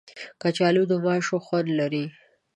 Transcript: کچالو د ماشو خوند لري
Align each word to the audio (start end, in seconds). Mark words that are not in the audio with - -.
کچالو 0.41 0.83
د 0.91 0.93
ماشو 1.05 1.37
خوند 1.45 1.69
لري 1.79 2.05